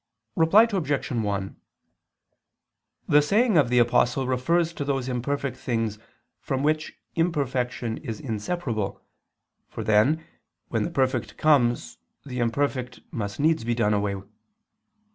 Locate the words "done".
13.75-13.93